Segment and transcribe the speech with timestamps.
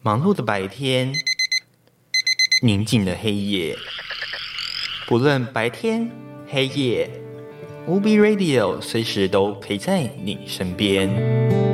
[0.00, 1.12] 忙碌的白天，
[2.62, 3.76] 宁静的黑夜，
[5.08, 6.08] 不论白天
[6.46, 7.10] 黑夜
[7.88, 11.67] ，UB Radio 随时都陪在你身边。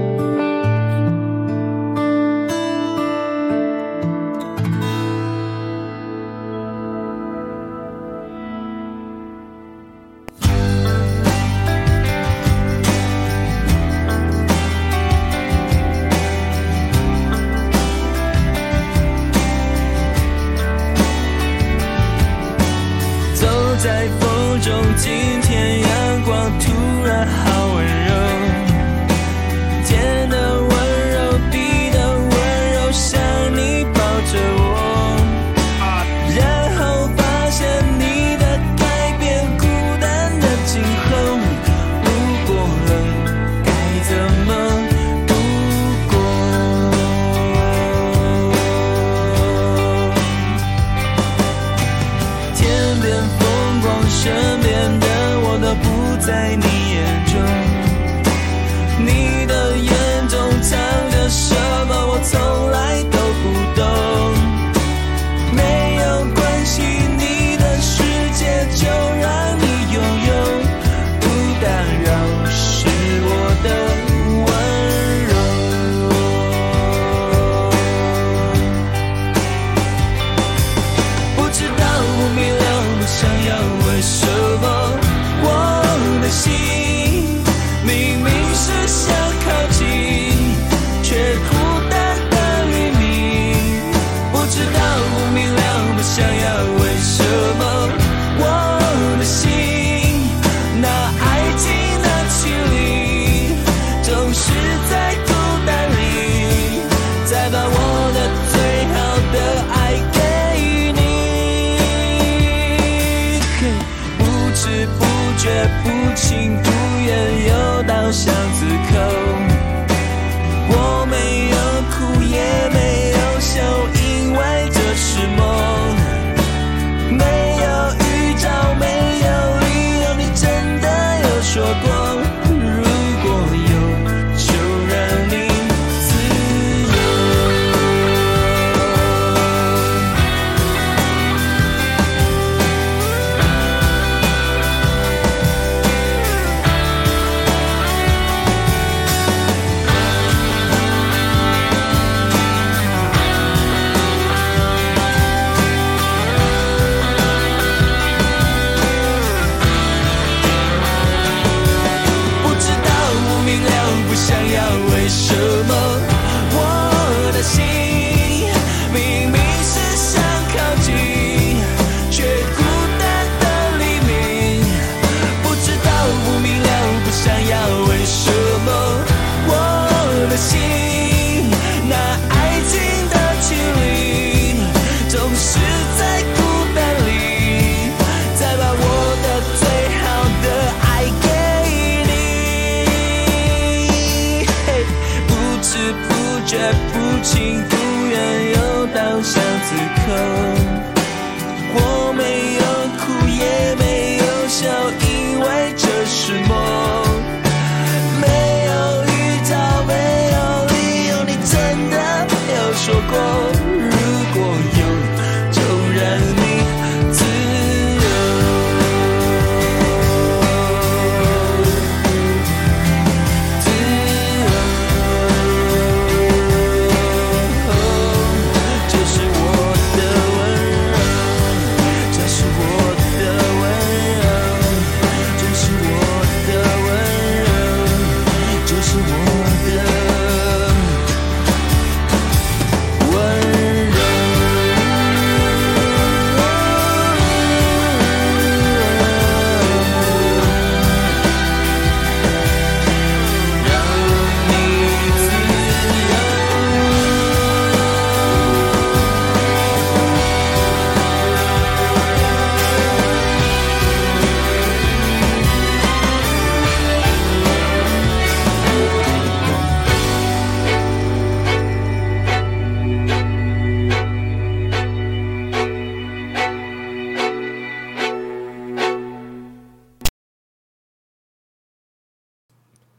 [115.45, 115.51] 却
[115.83, 116.71] 不情不
[117.05, 118.11] 愿，又到。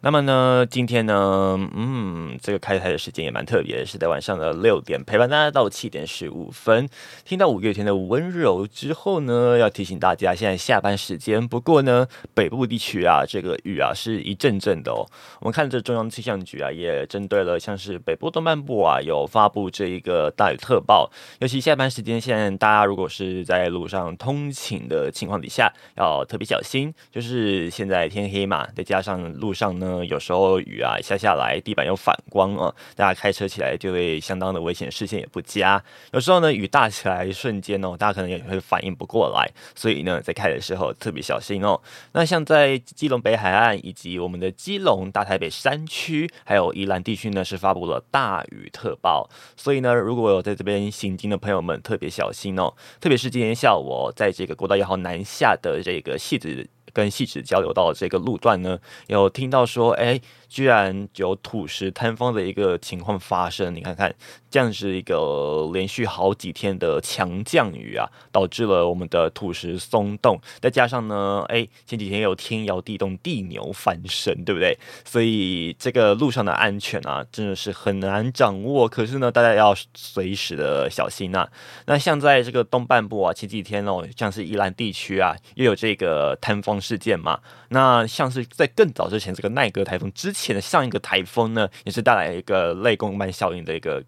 [0.06, 6.88] 那么呢，今天呢，嗯，这个开台的时间也蛮特别，是在晚上的六点，陪伴大家到七点十五分。
[7.24, 11.48] 听到五月天的温柔之后呢，要提醒大家，现在下班时间。
[11.48, 15.10] 不过呢，北部地区啊，这个雨啊是一阵阵的哦。
[15.40, 21.12] 我们看这中央气象局啊，也针对了像是北部东半部啊，有发布这一个大雨特报。
[21.40, 26.94] 尤其下班时间，现在大家如果是在路上通勤的情况底下，要特别小心。
[27.12, 29.94] 就是现在天黑嘛，再加上路上呢。
[30.03, 35.81] 有时候雨啊下下来，地板有反光啊，大家开车起来就会相当的危险，视线也不佳。
[36.12, 41.80] 有时候呢，雨大起来瞬间哦，大家可能也会反应不过来，所以呢，在开的时候特别小心哦。
[42.13, 49.30] 那像在基隆北海岸以及我们的基隆大台北山区，还有宜兰地区呢，是发布了大雨特报。
[49.56, 52.74] 所以呢，如果有在这边行经的朋友们，特别小心哦。
[53.00, 56.68] 特别是今天下午，在这个国道一号南下的这个戏子。
[56.95, 60.19] 跟戏子交流到这个路段呢，有听到说，哎。
[60.47, 64.13] 居然有土石坍方的一个情况发生，你看看，
[64.50, 74.77] 这样是一个连续好几天的强降雨啊，导致了我们的土石松动，再加上呢，哎，前几天有天摇地动、地牛翻身，对不对？
[75.03, 78.88] 所以这个路上的安全啊，真的是很难掌握。
[78.88, 81.48] 可是呢，大家要随时的小心呐。
[81.86, 87.39] 那像在这个东半部啊，前几天哦，像是宜兰地区啊，又有这个坍方事件嘛。
[87.69, 90.56] 那像是在更早之前，这个奈格台风之前。
[90.56, 94.02] 的上一个台风呢，也是带来一个类共曼效应的一个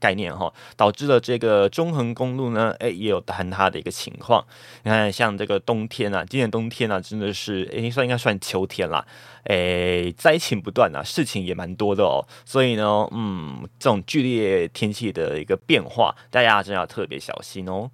[0.00, 4.44] 概念哈，导致了这个中横公路呢，哎，也有坍塌的一个情况。
[4.82, 9.06] 你看，像这个冬天啊，今年冬天啊，真的是哎，算应该算秋天啦，
[9.44, 12.26] 哎，灾情不断啊，事情也蛮多的哦。
[12.44, 17.88] 所以呢，嗯，这种剧烈天气的一个变化，大家真的要特别小心哦。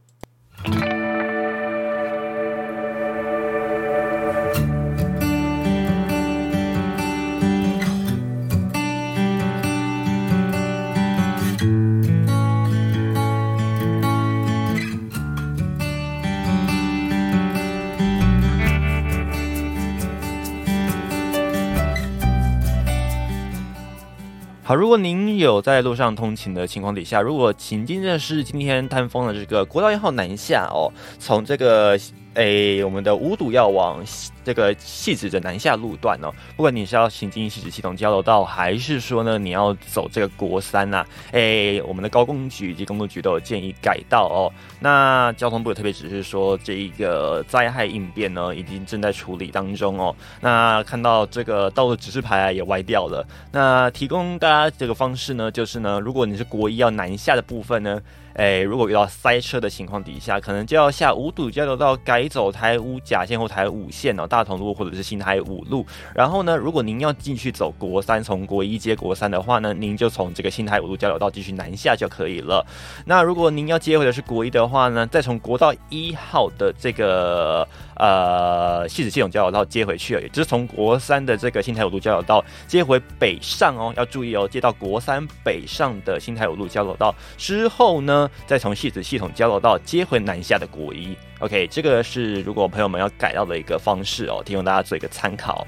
[24.71, 30.87] 好，如果您有在路上通勤的情况底下，如果行经的是今天探风的这个国道一号南下哦，
[31.19, 31.99] 从这个。
[32.35, 34.01] 诶，我们的五堵要往
[34.45, 44.53] 这个细致的南下路段哦，不管你是要行经细致系统交流道，还是说呢你要走这个国三呐，诶，我们的高工局以及公路局都有建议改道哦。
[44.81, 50.15] 那交通部特别指示说，这一个灾害应变呢，已经正在处理当中哦。
[50.41, 58.01] 那看到这个道路指示牌啊也歪掉了，那提供大家这个方式呢，就是呢，如果你是国一要南下的部分呢。
[58.35, 65.85] 哎，如果遇到塞车的情况底下，可能就要下五堵交流道改走台五甲线或台五线哦，大同路或者是新台五路。
[66.15, 72.65] 然后呢，如果您要进去走国三，从国一接国三的话呢，您就从这个新台五路交流道继续南下就可以了。
[73.05, 77.69] 那如果您要接回的是国一的话呢，再从国道一号的这个。
[78.03, 91.15] 呃，西子系统交流道接回去，也就是从国三的这个新台五路交流道接回北上哦，要注意哦，接到国三北上的新台五路交流道之后呢，再从西子系统交流道接回南下的国一。
[91.41, 95.67] OK，这个是如果朋友们要改到的一个方式哦，提供大家做一个参考。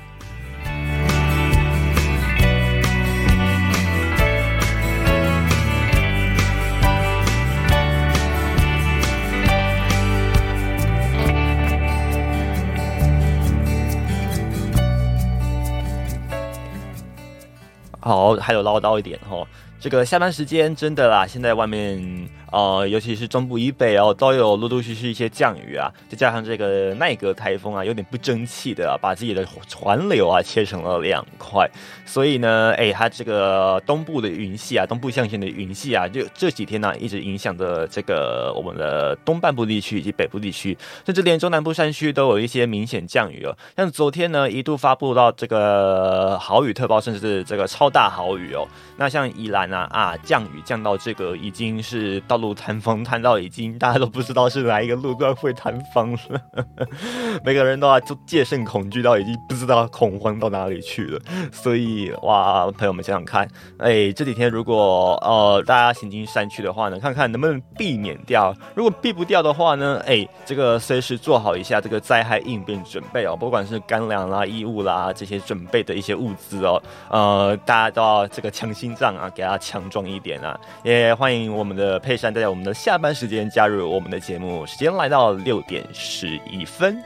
[17.98, 19.46] 好，还有唠叨一点哈，
[19.80, 22.28] 这个下班时间真的啦，现在外面。
[22.52, 31.66] 呃，尤其是中部以北哦，都有陆陆续续一些降雨啊，再加上这个奈格台风啊，有点不争气的，啊把自己的船流啊切成了两块。
[32.04, 43.56] 所以呢，哎，它这个东部的云系啊，东部象限的云系啊，就这几天呢，一直影响着这个我们的东半部地区以及北部地区，甚至连中南部山区都有一些明显降雨哦。
[43.78, 48.68] 像昨天呢，一度发布到这个豪雨特报，甚至是这个超大豪雨哦。
[48.98, 52.41] 那像宜兰啊啊，降雨降到这个已经是到。
[52.42, 56.40] 路坍方坍到已经大家都不知道是哪一个路段会坍方了，
[57.44, 61.20] 每个人都啊就戒慎恐惧到已经不知道恐慌到哪里去了。
[61.52, 68.52] 所以哇，朋友们想想看，哎，这几天如果呃大家行经山区的话呢，看看能不能避免掉。
[68.74, 80.58] 如果避不掉的话呢，哎，这个随时做好一下这个灾害应变准备哦，不管是干粮啦、衣物啦这些准备的一些物资哦，呃，大家都要这个强心脏啊，给它强壮一点啊。
[80.82, 82.31] 也欢迎我们的佩珊。
[82.32, 87.02] 在我们的下班时间加入我们的节目，时间来到六点十一分。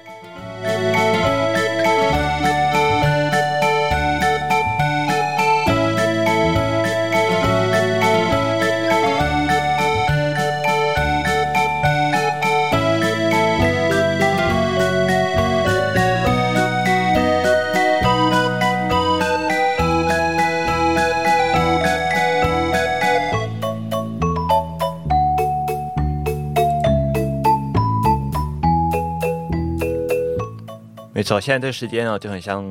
[31.17, 32.63] 没错，现在这个时间呢，就很像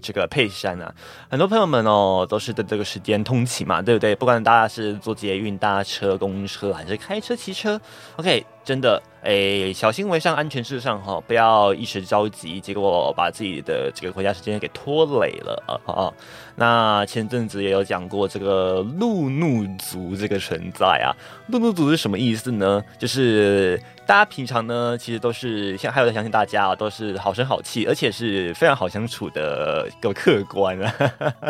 [0.00, 0.94] 这个佩山啊，
[1.28, 4.14] 很多朋友们哦，都是在这个时间通勤嘛，对不对？
[4.14, 7.80] 不管大家是坐捷运、搭车、公车，还是开车、骑车
[8.14, 8.46] ，OK。
[8.68, 16.12] 真的，哎，小心为上，安全至上哈，不要一时着急，结果把自己的这个回家时间给拖累了啊啊！
[16.54, 22.84] 那前阵子也有讲过这个路怒族这个存在啊，路怒族是什么意思呢？
[22.98, 30.94] 就是大家平常呢，其实都是像还有相信大家啊，都是好声好气，而且是非常好相处的一个客官啊。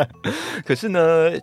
[0.65, 1.33] 可是呢。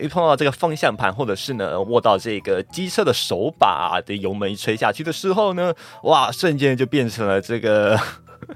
[0.00, 5.72] 一碰到这个方向盘，或者是呢握到这个机车的手把的油门一吹下去的时候呢，
[6.02, 7.98] 哇，瞬间就变成了这个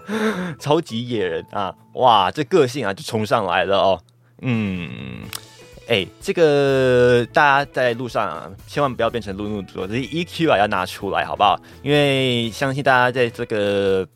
[0.59, 1.75] 超级野人啊！
[1.95, 4.01] 哇，这个性啊就冲上来了哦。
[4.43, 5.23] 嗯，
[5.89, 11.59] 哎，这个大家在路上啊，千万不要变成路怒族，这 EQ 啊要拿出来，好不好？
[11.83, 14.07] 因为相信大家在这个。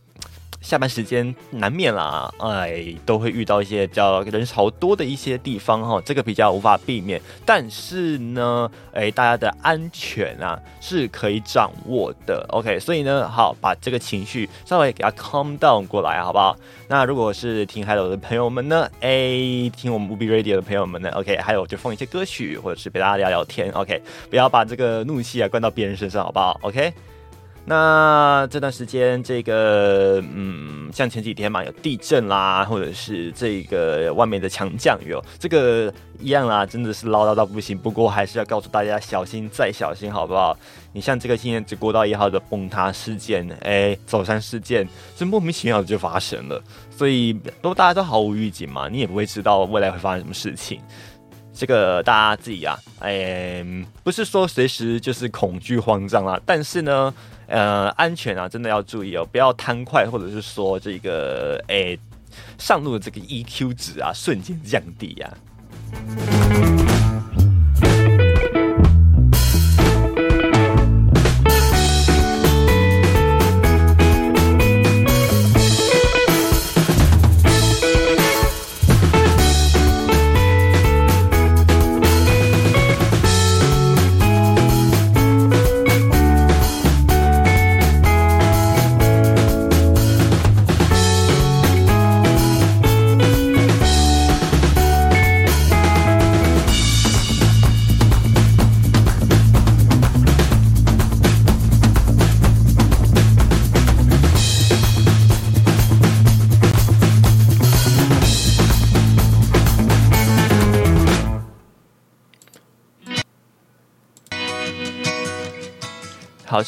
[0.63, 7.21] 下班时间难免啦，哎，都会遇到一些比较人潮多的一些地方哈，这个比较无法避免。
[7.45, 12.47] 但是呢，哎，大家的安全啊是可以掌握的。
[12.51, 16.57] OK，所以呢，好，把这个情绪稍微给它 calm down 过来，好不好？
[16.89, 24.01] 那如果是听 Hello 的朋友们呢，哎，听我们 UB Radio 的朋友们呢，OK，还有就放一些歌曲，或者是陪大家聊聊天，OK，
[24.31, 26.93] 不要把这个怒气啊灌到别人身上，好不好？OK。
[27.65, 37.79] 那这段时间，这个嗯，像前几天嘛，有地震啦，或者是这个外面的强降雨哦，这个一样啦，真的是唠叨到不行。
[37.79, 40.59] 不过还是要告诉大家，小心再小心，好不好？
[40.93, 50.81] 你像这个今年这国道一号的崩塌事件，哎，走山事件，这莫名其妙的就发生了，所以都大家都毫无预警嘛，你也不会知道未来会发生什么事情。
[51.55, 53.65] 这个大家自己啊，哎，
[54.03, 57.15] 不是说随时就是恐惧慌张啦，但是呢。
[57.53, 61.99] 呃，安全啊，真的要注意哦，不要贪快，或者是说这个，诶，
[62.57, 65.29] 上路的这个 EQ 值啊，瞬间降低啊。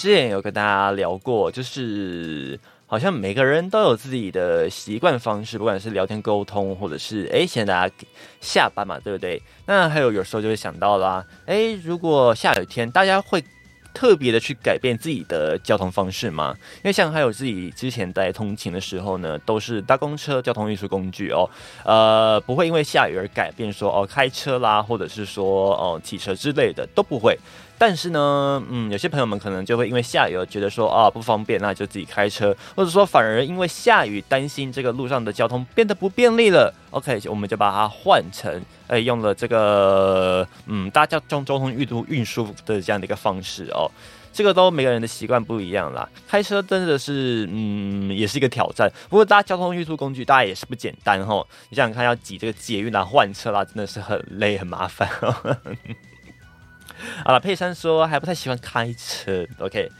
[0.04, 7.94] 之前有跟大家聊过，就是好像每个人都有自己的习惯方式，不管是聊天沟通，或者是哎，现在大家
[8.38, 9.40] 下班嘛，对不对？
[9.64, 13.42] 那还有有时候就会想到啦，哎，如果下雨天，大家会
[13.94, 16.54] 特别的去改变自己的交通方式吗？
[16.78, 21.48] 因为像还有自己之前在通勤的时候呢，都是搭公车交通运输工具哦，
[21.82, 27.38] 呃，不会因为下雨而改变说哦开车啦，或者是说哦骑车之类的都不会。
[27.76, 36.72] 但是呢，嗯，有些朋友们可能就会因为下雨而觉得说啊不方便，那就自己开车，或者说反而因为下雨担心这个路上的交通变得不便利了。
[36.90, 43.90] OK，我们就把它换成，哎，用了这个嗯，大家交交通运输运输的这样的一个方式哦。
[44.32, 46.08] 这个都每个人的习惯不一样啦。
[46.26, 48.90] 开车真的是嗯，也是一个挑战。
[49.08, 51.46] 不过大家交通运输工具，大家也是不简单哈。
[51.68, 55.08] 你想想看，要挤这个捷运啊、换车啦，真的是很累很麻烦。
[57.24, 59.90] 好了，佩珊说还不太喜欢开车，OK。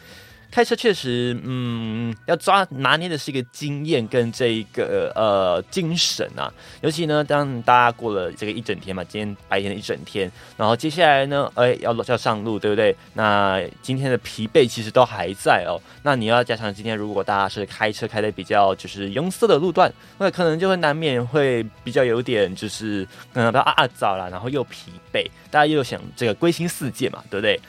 [0.54, 6.46] 开车确实，嗯，要抓拿捏的是一个经验跟这一个呃精神啊。
[6.80, 12.94] 尤其呢，当大家过了这个一整天嘛，今天白天的一整天，然后接下来呢，哎，要要上路，对不对？
[13.14, 15.75] 那今天的疲惫其实都还在哦。
[16.04, 27.61] 那你要加上今天，如果大家是开车开的比较就是拥塞的路段，那可能就会难免会比较有点就是可能啊啊早了，然后又疲惫，大家又想这个归心似箭嘛，对不对？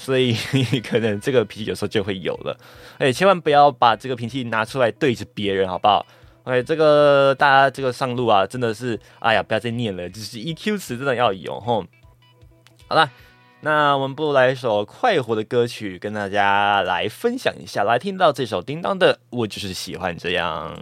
[0.00, 0.32] 所以
[0.82, 2.56] 可能这个脾气有时候就会有了，
[2.96, 6.06] 哎，千万不要把这个脾气拿出来对着别人，好不好
[6.44, 11.84] ？OK，这个大家这个上路啊，真的是，哎呀，不要再念了，就是 EQ 词真的要有吼。
[12.88, 13.10] 好了，
[13.60, 17.84] 那我们不如来一首快活的歌曲，跟大家来分享一下。
[17.84, 20.74] 来听到这首叮当的，我就是喜欢这样。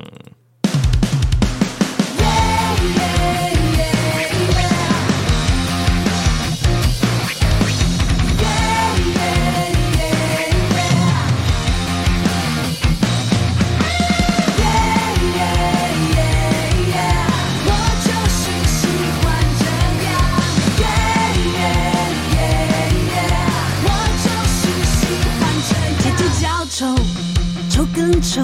[27.98, 28.42] 更丑，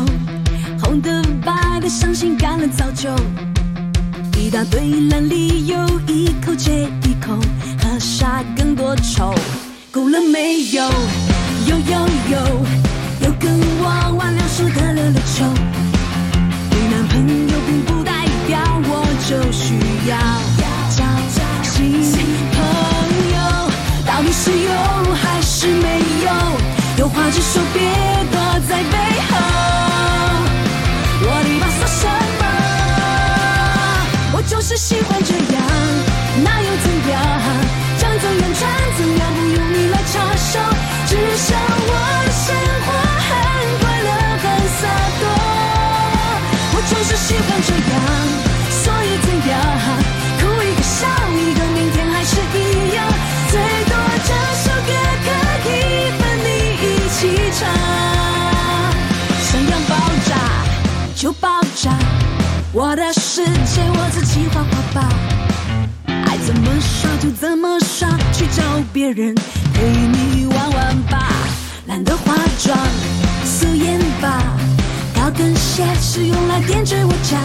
[0.83, 3.09] 红的白的，伤心干了早就。
[4.37, 7.39] 一大堆烂理由，一口接一口，
[7.81, 9.33] 喝下更多愁。
[9.93, 10.83] 够了没有？
[11.69, 12.37] 有有有，
[13.21, 15.45] 有跟我玩两手的溜溜球。
[16.73, 18.59] 有男朋友并不代表
[18.89, 19.79] 我就需
[20.11, 20.19] 要
[20.91, 20.99] 交
[21.63, 22.03] 新
[22.51, 22.59] 朋
[23.31, 23.71] 友。
[24.05, 26.27] 到底是有还是没有？
[26.99, 27.81] 有话直说，别
[28.33, 29.14] 躲在背
[47.61, 47.99] 就这样，
[48.71, 49.55] 所以怎样？
[50.41, 52.99] 哭一个笑一个，明天还是一样。
[53.51, 53.93] 最多
[54.27, 54.31] 这
[54.63, 54.91] 首歌
[55.63, 56.47] 可以分你
[56.83, 57.19] 一起
[57.59, 57.61] 唱。
[59.41, 59.93] 想要爆
[60.27, 60.31] 炸
[61.15, 61.97] 就爆炸，
[62.73, 65.09] 我的世界我自己画画吧。
[66.27, 69.35] 爱怎么耍就怎么耍，去找别人
[69.73, 71.29] 陪你玩玩吧。
[71.87, 72.77] 懒得化妆，
[76.01, 77.37] 是用来点缀我家。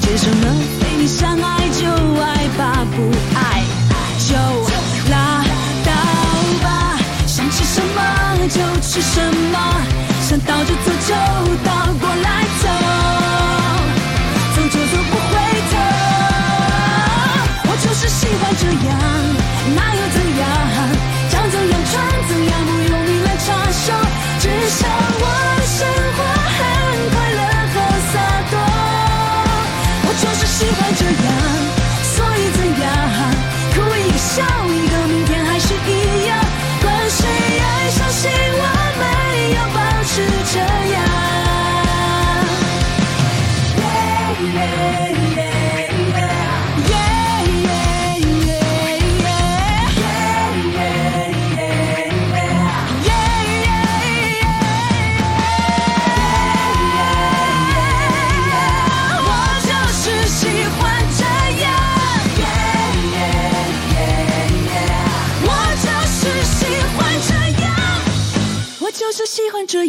[0.00, 1.86] 接受了非你想爱就
[2.20, 3.02] 爱吧，不
[3.36, 3.62] 爱
[4.18, 4.34] 就
[5.10, 5.44] 拉
[5.84, 5.92] 倒
[6.62, 6.98] 吧。
[7.26, 7.98] 想吃什么
[8.48, 9.20] 就吃什
[9.52, 9.58] 么，
[10.22, 11.14] 想倒就走就
[11.62, 12.41] 倒过来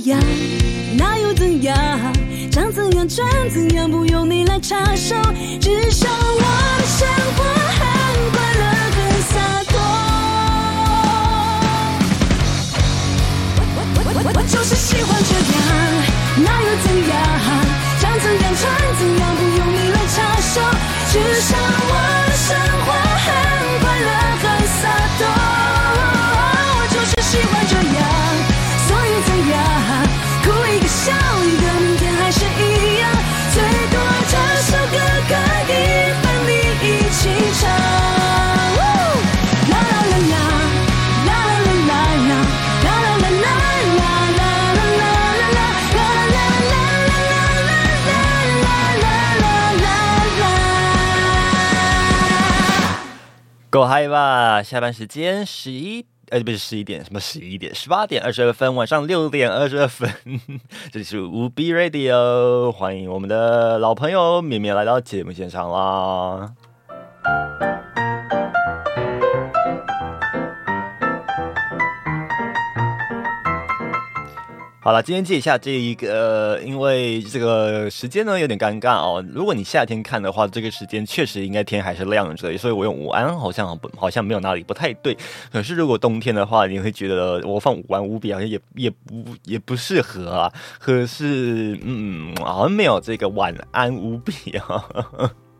[0.05, 0.19] 样，
[0.97, 1.75] 那又怎样？
[2.51, 5.15] 长怎样穿怎样，不用你来插手。
[5.59, 6.41] 至少我
[6.79, 7.81] 的生活很
[8.31, 8.63] 快乐，
[8.95, 8.97] 很
[9.29, 9.33] 洒
[9.69, 9.71] 脱。
[14.35, 15.59] 我就是喜欢这样，
[16.37, 17.13] 那又怎样？
[17.99, 18.61] 长怎样穿
[18.99, 20.53] 怎样，不用你来插手。
[21.11, 21.51] 至少
[53.85, 54.61] 嗨吧！
[54.63, 57.73] 下班时间十一，呃，不是十一点，什么十一点？
[57.73, 60.09] 十八点二十二分，晚上六点二十二分。
[60.91, 66.53] 这里是无 B Radio，欢迎我们的老朋友绵绵来到节目现场啦。
[74.83, 79.23] 好了，今天借一下这一个，因为这个时间呢有点尴尬哦。
[79.33, 85.17] 如果你夏天看的话，这个时间确实应该天还是亮着，所以我用午安好像好像没有哪里不太对。
[85.53, 90.51] 可是如果冬天的话，你会觉得我放午安无比好像也也不也不适合啊。
[90.79, 94.83] 可是嗯，好像没有这个晚安无比啊。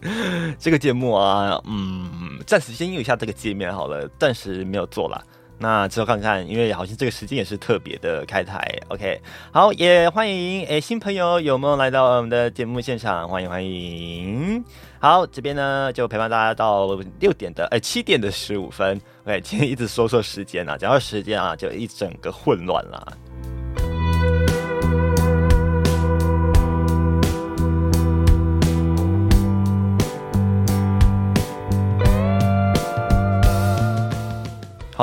[0.60, 5.24] 这个节目啊，嗯，暂时先用一下这个界面好了，暂时没有做了。
[5.60, 13.30] 那之后看看，因为好像这个时间也是特别的开台，OK，好，也欢迎诶新朋友有没有来到我们的节目现场？
[13.30, 14.64] 欢迎欢迎，
[15.00, 16.88] 好，这边呢就陪伴大家到
[17.20, 23.18] 六点的，诶七点的十五分，OK，今天一直说说时间啊，讲到时间啊就一整个混乱了。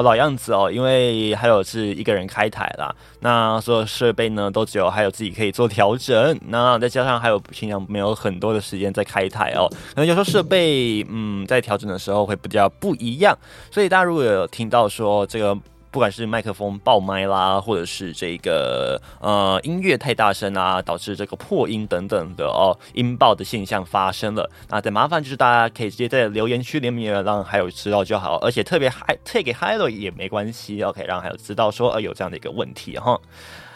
[0.03, 13.37] 老样子哦，因为还有是一个人开台啦，那所有设备呢都只有还有自己可以做调整，那再加上还有平常没有很多的时间在开台哦，可能有时候设备嗯在调整的时候会比较不一样，
[13.71, 15.57] 所以大家如果有听到说这个
[15.91, 24.49] 不管是麦克风爆麦啦，或者是这个呃音乐太大声啊，导致这个破音等等的哦音爆的现象发生了。
[24.69, 33.21] 那再麻烦就是大家可以直接在留言区里面让还有知道就好，而且特别嗨退给嗨了也没关系，OK，让还有知道说呃有这样的一个问题哈。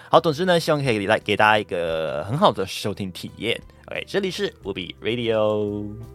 [0.09, 3.61] 好，总之呢，希望可以来给大家一个很好的收听体验。
[3.87, 6.14] OK，这里是无比 Radio。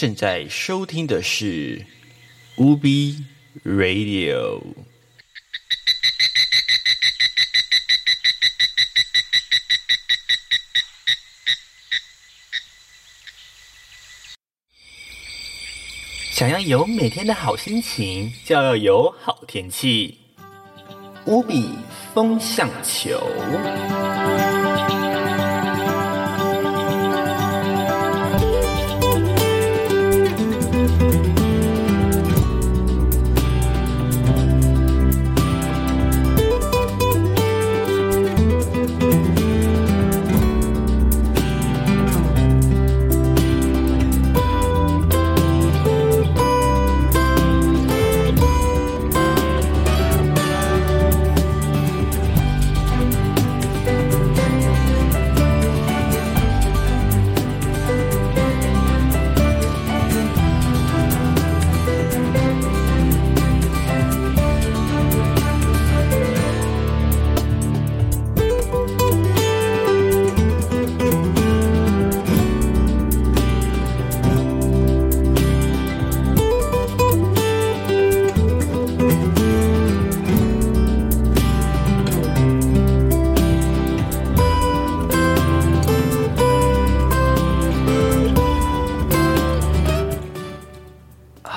[0.00, 1.84] 正在收听的是
[2.56, 3.22] 无比
[3.66, 4.62] Radio。
[16.32, 20.18] 想要有每天的好心情，就要有好天气。
[21.26, 21.68] 无比
[22.14, 23.20] 风向球。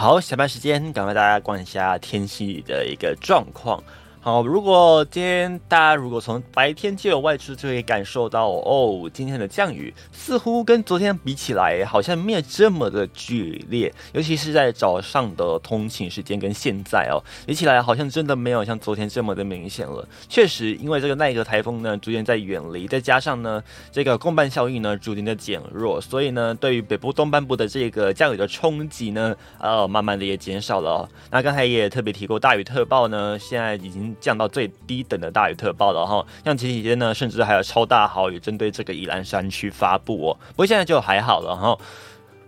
[0.04, 3.82] 好，下班时间，赶快大家逛一下天气的一个状况。
[4.26, 20.08] 好，如果今天大家如果从白天就有外出，就可以感受到哦，今天的降雨似乎跟昨天比起来，好像没有这么的剧烈，尤其是在早上的通勤时间跟现在哦，比起来好像真的没有像昨天这么的明显了。
[20.30, 31.10] 确实，因为这个奈格台风呢逐渐在远离，再加上呢这个共伴效应呢逐渐的减弱，所以呢对于北部东半部的这个降雨的冲击呢，呃，慢慢的也减少了。
[31.30, 34.12] 那刚才也特别提过大雨特报呢，现在已经。
[34.19, 40.38] 降到最低等的大雨特报了哈，像前几天呢，甚至还有超大豪雨针对这个宜兰山区发布哦。
[40.49, 41.78] 不过现在就还好了哈。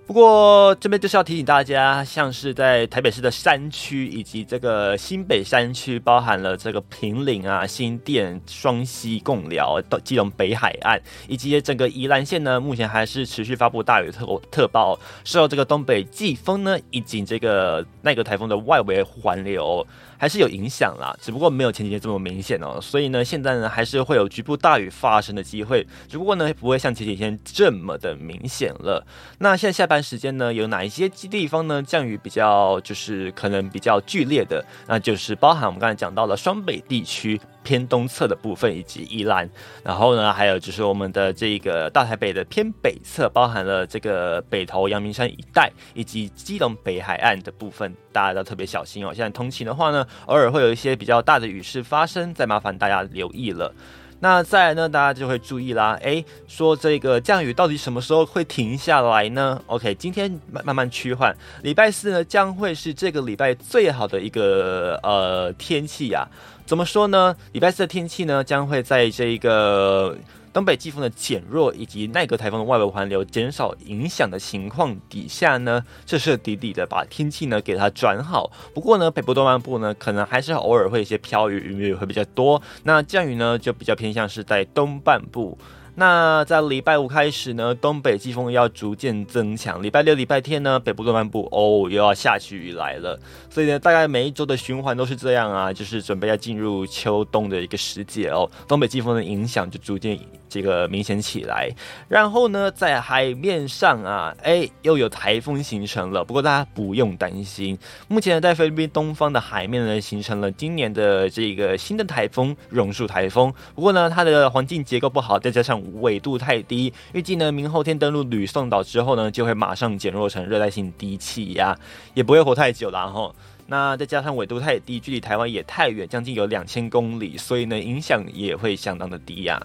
[0.08, 19.88] 不过这边就是要提醒大家，像是在台北市的山区以及这个新北山区，包含了这个平岭啊、新店、双溪、贡寮到基隆北海岸，以及整个宜兰县呢，目前还是持续发布大雨特特报，受到这个东北季风呢以及这个那个台风的外围环流。
[20.18, 22.80] 还是有影响啦，只不过没有前几天这么明显哦。
[22.82, 29.06] 所以呢，现在呢还是会有局部大雨发生的机会，只不过呢不会像前几天这么的明显了。
[29.40, 34.64] 那现在下班时间呢，有哪一些地方呢降雨比较就是可能比较剧烈的？
[34.88, 37.40] 那就是包含我们刚才讲到了双北地区。
[37.66, 39.50] 偏东侧的部分以及宜兰，
[39.84, 49.12] 然后呢，还有就是我们的这个大台北的偏北侧，包含了这个北投、阳明山一带以及基隆北海岸的部分，大家都特别小心哦。
[49.12, 53.74] 现在通勤的话呢，偶尔会有一些比较大的雨势发生，再麻烦大家留意了。
[54.22, 55.98] 那再来呢，大家就会注意啦。
[56.02, 66.26] 诶，说这个降雨到底什么时候会停下来呢？OK，今天慢慢慢趋缓，礼拜四呢将会是这个礼拜最好的一个呃天气呀。
[66.66, 67.36] 怎么说呢？
[67.52, 70.18] 礼拜四的天气呢，将会在这一个
[70.52, 78.52] 东北季风的减弱以及奈格台风的外围环流减少影响的情况底下呢，彻彻底底的把天气呢给它转好。
[78.74, 82.60] 不过呢，北部东半部呢，可能还是偶尔会一些飘雨，雨会比较多。
[82.84, 85.56] 那降雨呢，就比较偏向是在东半部。
[85.98, 89.82] 那在礼拜五开始呢，东北季风要逐渐增强。
[89.82, 93.18] 礼拜六、礼拜天呢，北部东半部哦又要下起雨来了。
[93.50, 98.50] 所以呢，大概每一周的循环都是这样啊，就是准备要进入秋冬的一个时节哦。
[98.68, 101.70] 东北季风的影响就逐渐这个明显起来。
[102.10, 106.26] 然后呢，在海面上啊，哎，又有台风形成了。
[106.26, 107.78] 不过大家不用担心，
[108.10, 113.54] 目前在菲律宾东方的海面呢，形成了今年的这个新的台风——榕树台风。
[113.74, 121.78] 不过呢，它的环境结构不好，再加上纬度太低，预计呢明后天登陆吕宋岛之后呢，就会马上减弱成热带性低气压，
[122.14, 123.34] 也不会活太久了哈。
[123.68, 129.62] 那再加上纬度太低，距离台湾也太远，将近有两千公里，所以呢影响也会相当的低呀。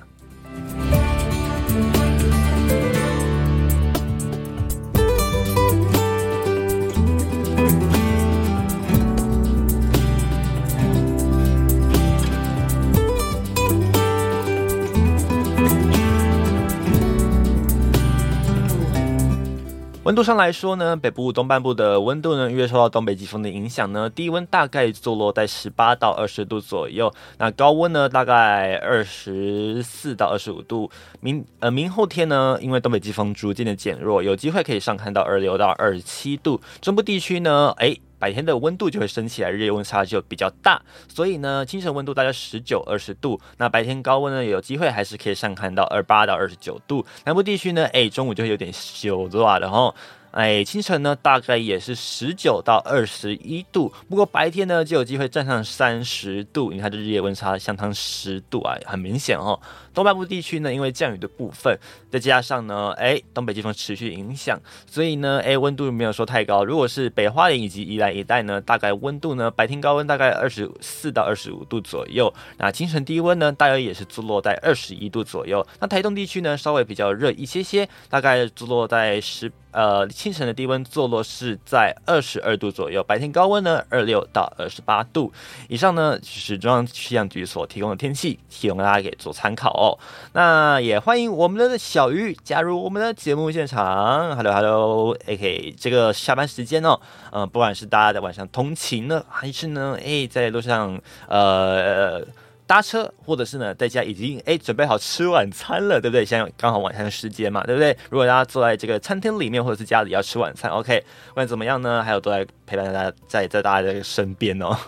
[20.02, 30.90] 温度上来说呢，北部东半部的温度呢，因为受到东北季风的影响呢，低温大概坐落在十八到二十度左右，那高温呢大概二十四到二十五度。
[31.20, 36.58] 明呃明后天呢，因为东北季风逐渐的减弱，有机会可以上看到二六到二十七度。
[36.80, 37.94] 中部地区呢，哎。
[38.20, 47.04] 白天的温度就会升起来，日夜温差就比较大，所以呢，清晨温度大概十九二十度，那白天高温呢，有机会还是可以上看到二八到二十九度。
[47.24, 49.92] 南部地区呢，哎，中午就会有点休热的哈。
[50.32, 59.58] 哎，清晨呢大概也是十九到二十一度，不过白天呢就有机会站上三十度，你看这日夜温差相当十度啊，很明显哦。
[59.92, 61.78] 东半部地区呢，因为降雨的部分，
[62.10, 66.64] 再加上呢，哎，东北季风持续影响，所以呢，哎，温度没有说太高。
[66.64, 75.66] 如果是北花莲以及宜兰一带呢，大概温度呢，白天高温大概二十四到二十五度左右，那清晨低温呢，大约也是坐落在二十一度左右。
[75.80, 79.50] 那台东地区呢，稍微比较热一些些，大概坐落在十。
[79.72, 85.32] 呃，清晨的低温坐落是在二十二度左右，白天高温呢二六到二十八度
[85.68, 89.89] 以上呢，是中央气象局所提供的天气，提供大家给做参考哦。
[90.32, 97.00] 那也欢迎我们的小鱼加入我们的节目现场，Hello Hello，AK 这个下班时间哦，
[97.32, 102.24] 嗯，不管是大家在晚上通勤呢，还是呢，哎，在路上呃。
[102.70, 106.24] 搭车，或者是呢，在家已经哎准备好吃晚餐了，对不对？
[106.24, 107.98] 现在刚好晚餐的时间嘛，对不对？
[108.10, 114.78] 如果大家坐在这个餐厅里面，或者是家里要吃晚餐，OK，不管怎么样呢，还有都在陪伴大家，在在大家的身边哦。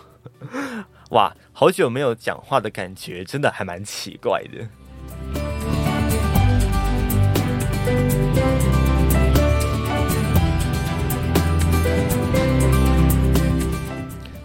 [1.11, 4.65] 哇，好久没有讲话的感觉，真的还蛮奇怪的。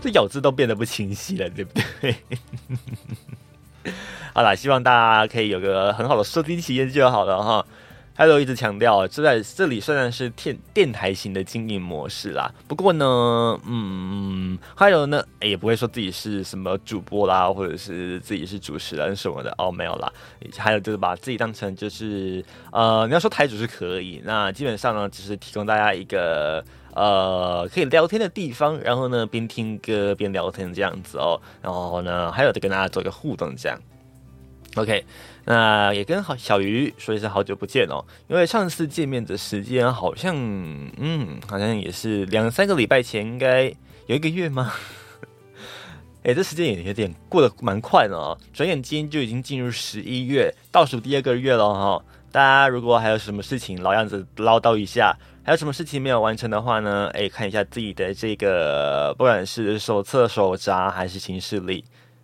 [0.00, 2.16] 这咬字都变得不清晰了，对不对？
[4.32, 7.66] 好啦，希望大家可以有个很好的收听体验就好了哈。
[8.18, 13.06] 还有一直强调，这在这里虽然是电电台型的经营模式啦，不过呢，
[13.64, 20.12] 嗯，还有呢，也不会说自己是什么主播啦，或者是自己是主持人什么的哦，没有啦。
[20.56, 26.64] 还有就是把自己当成就是呃，你要说台主是可以，那基本上呢，只是提供大家一个。
[26.94, 33.78] 呃，可以聊天的地方，然后呢，边听歌边聊天这样子哦，然后呢，还有的跟大家做一个互动这样。
[34.74, 35.04] OK，
[35.44, 40.34] 那也跟好小鱼说一声好久不见哦，因为上次见面的时间好像，
[40.96, 43.64] 嗯，好像也是两三个礼拜前，应该
[44.06, 44.72] 有一个月吗？
[46.24, 52.04] 哎，这时间也有点过得蛮快的哦，转眼间就已经进入十一月倒数第二个月了哈。
[52.30, 55.16] 大家如果还有什么事情，老样子唠叨一下。
[55.44, 57.08] 还有什么事情没有完成的话呢？
[57.14, 61.82] 哎，看一下自己的这个，不管是手册、手札还是行事历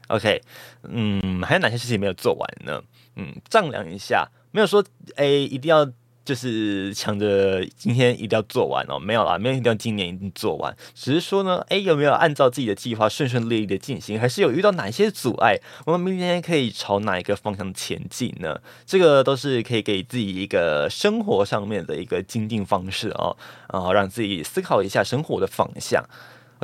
[0.09, 0.42] ，OK，
[0.83, 2.83] 嗯，还有哪些事情没有做完呢？
[3.16, 4.85] 嗯，丈量一下，没有说
[5.16, 5.90] 哎，一定要。
[6.24, 15.59] 就是抢着今天一定要做完哦，没有啦，没有一定要今年一定做完，只是说呢，哎，有没有按照自己的计划顺顺利利的进行，还是有遇到哪些阻碍？
[15.85, 18.59] 我们明天可以朝哪一个方向前进呢？
[18.87, 23.37] 这个都是可以给自己一个生活上面的一个精进方式哦，
[23.70, 26.03] 然后让自己思考一下生活的方向。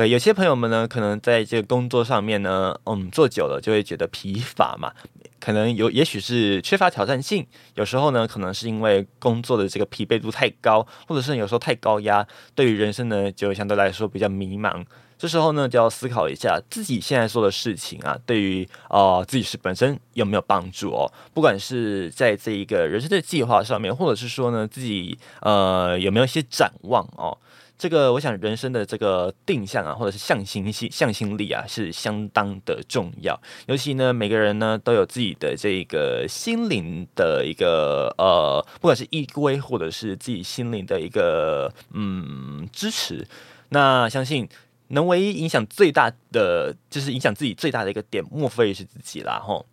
[0.00, 4.90] 对，有些朋友们呢，可能在这个工作上面呢，嗯，做久了就会觉得疲乏嘛。
[5.38, 7.46] 可能有，也许是缺乏挑战性。
[7.74, 14.82] 有时候呢，可能是因为工作的这个疲惫度太高，或者是有时候太高压，对于人生呢，就相对来说比较迷茫。
[15.18, 21.12] 这时候呢，就要思考一下自己现在做的事情啊，对于呃自己是本身有没有帮助哦。
[21.34, 27.36] 不管是在这一个人生的计划上面，或者是说呢，自己呃有没有一些展望哦。
[27.80, 33.40] 这个，我想人生的这个定向啊，或者是向心心向心力啊，是相当的重要。
[33.68, 43.26] 尤其呢，每个人呢都有自己的这个心灵的一个呃，不管是依归，或者是自己心灵的一个嗯支持。
[43.70, 44.46] 那相信
[44.88, 49.64] 能唯一影响最大的，就是影响自己最大的一个点，莫非是自己啦，吼。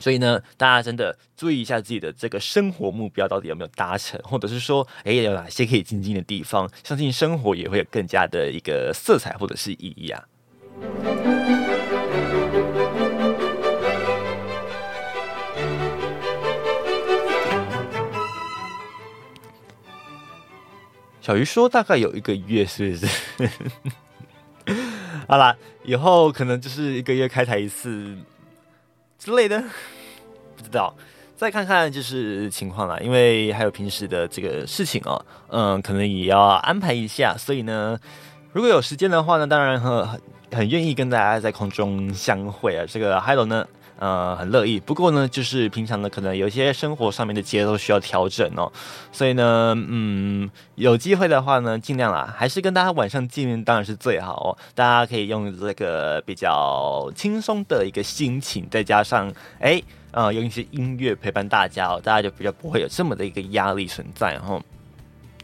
[0.00, 10.24] 所以呢大家真的注意一下自己的这个生活目标到底有没有达成或者是说哎有哪些可以进京的地方相信生活也会有更加的一个色彩或者是意义啊。
[21.28, 23.50] 小鱼说大概有一个月是不是？
[25.28, 28.16] 好了以后可能就是一个月开台一次
[29.18, 29.60] 之类的，
[30.56, 30.94] 不知道。
[31.36, 37.36] 再看看就是情况了，因为还有平时的这个事情哦，嗯，可能也要安排一下。
[37.38, 37.98] 所以呢，
[38.52, 40.20] 如果有时间的话呢，当然很很
[40.52, 42.84] 很愿意跟大家在空中相会啊。
[42.88, 43.66] 这个 Hello 呢。
[43.98, 44.78] 呃，很乐意。
[44.80, 48.72] 不过呢，就是平常呢，可能有一些生活上面的节奏需要调整哦。
[49.10, 54.58] 所以呢，嗯，有机会的话呢，尽量啦，还是跟大家晚上见面，当然是最好哦。
[54.74, 59.82] 大家可以用这个比较轻松的一个心情，再加上哎，
[60.12, 64.60] 呃，用一些音乐陪伴大家哦，大家就比较不会有这么的一个压力存在哈。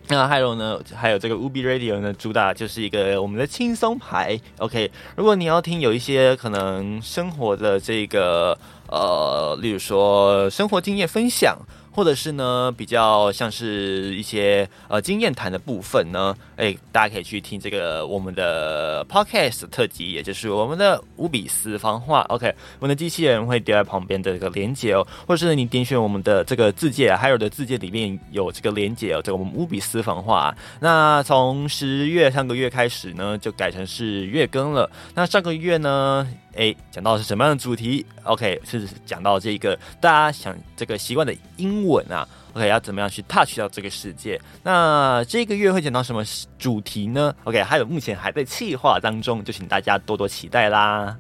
[0.08, 4.38] 那还有呢，还有这个 Ubi Radio 呢，主打就是一个我们的轻松牌。
[4.58, 11.58] OK，如果你要听有一些可能生活的这个呃，例如说生活经验分享。
[11.94, 22.22] 或者是呢，比较像是一些呃经验谈的部分呢，哎，大家可以去听这个我们的 podcast 特辑，也就是我们的五比私房话。
[22.28, 30.52] OK，我们的机器人会丢在旁边的这个连接哦，或者是你点选我们的这个字界，还有的字界里面有这个连接哦，这个我们五比私房话。
[30.80, 34.90] 那从十月上个月开始呢，就改成是月更了。
[35.14, 36.26] 那上个月呢？
[36.56, 42.26] 哎，讲到是什么样的主题？OK，是讲到这个大家想这个习惯的英文啊。
[42.54, 44.40] OK，要怎么样去 touch 到这个世界？
[44.62, 46.22] 那这个月会讲到什么
[46.56, 51.16] 主题呢？OK，还有目前还在企划当中，就请大家多多期待啦。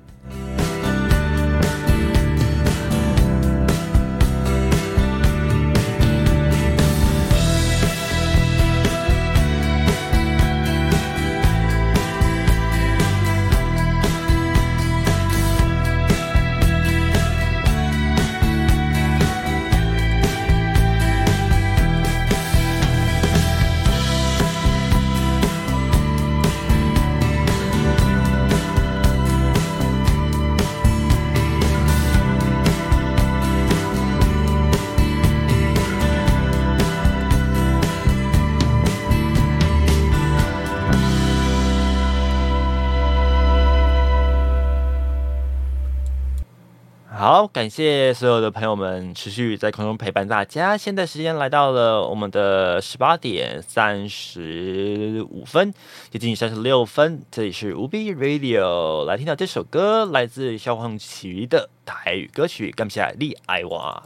[47.34, 50.76] 好，感谢所有的朋友们持续在空中陪伴大家。
[50.76, 55.74] 现在时间来到了我们的十八点三十五分，
[56.12, 57.24] 接近三十六分。
[57.32, 64.02] 这里是无 B Radio，来听到这首歌，来自萧煌奇的台语歌曲《感谢你爱我》。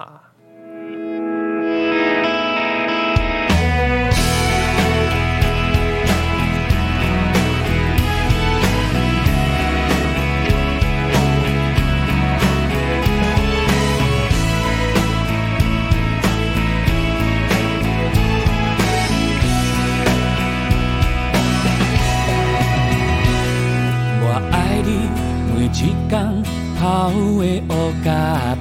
[25.73, 26.43] 一天
[26.81, 27.71] 泡的乌
[28.03, 28.09] 咖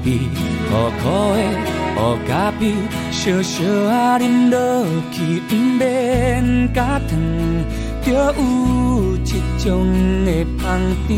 [0.03, 0.19] 啡，
[0.69, 1.39] 苦苦的
[1.95, 2.61] 乌咖啡，
[3.11, 7.17] 小小啊饮落去，不免加糖，
[8.01, 8.33] 就有
[9.23, 9.25] 一
[9.63, 9.87] 种
[10.25, 10.29] 的
[10.61, 10.65] 香
[11.07, 11.17] 甜。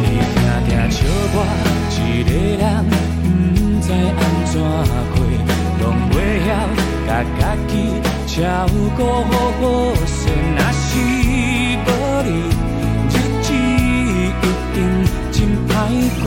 [0.00, 0.36] 你定
[0.68, 0.96] 定笑
[1.34, 1.36] 我
[1.90, 2.30] 一个
[2.62, 2.62] 人，
[3.20, 3.24] 不
[3.80, 4.52] 知安怎
[5.12, 5.14] 过，
[5.80, 6.14] 拢袂
[6.46, 6.48] 晓
[7.06, 7.72] 甲家己
[8.26, 8.34] 照
[8.96, 9.62] 顾好好
[10.06, 10.22] 势，
[16.22, 16.24] 过，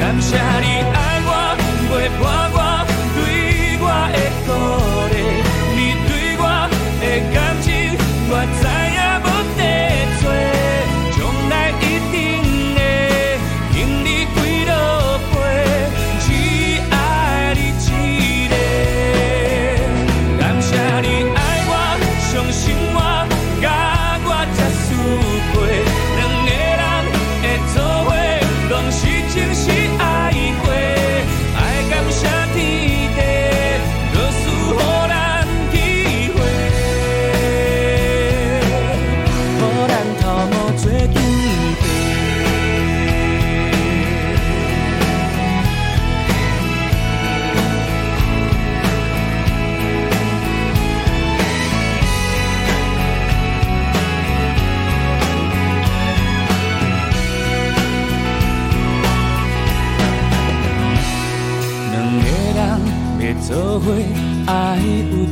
[0.00, 1.30] 感谢你爱我，
[1.88, 2.58] 陪伴我，
[3.14, 3.18] 对
[3.80, 4.16] 我的
[4.46, 4.48] 好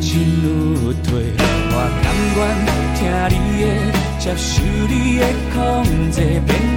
[0.01, 1.33] 进与退，
[1.71, 2.39] 我甘愿
[2.95, 3.65] 听你的，
[4.19, 5.23] 接受你的
[5.55, 5.55] 控
[6.11, 6.74] 制。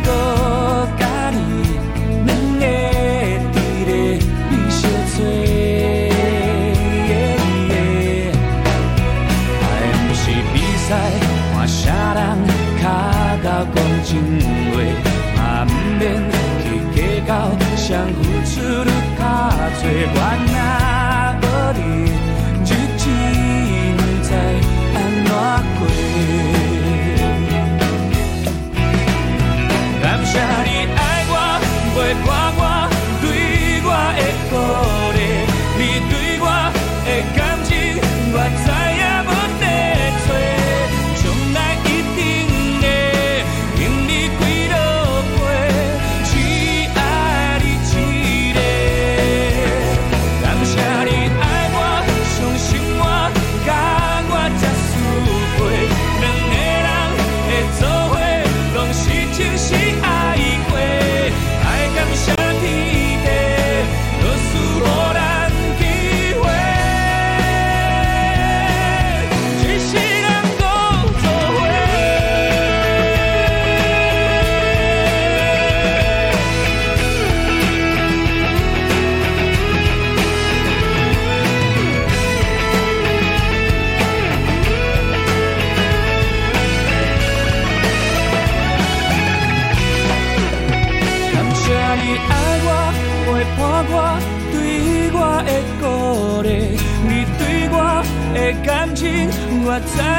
[99.85, 100.16] 情，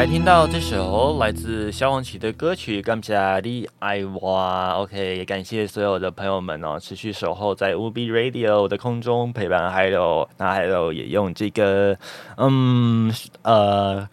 [0.00, 4.38] 来听到这首来自萧煌奇的歌曲《感谢你爱我》
[4.78, 11.94] ，OK，也感谢所有的朋友们哦，持续守候在 UB Radio 的空中陪伴，还有那还有也用这个
[12.38, 14.08] 嗯呃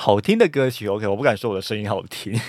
[0.00, 2.40] 好听的歌曲，OK，我不敢说我的声音好听。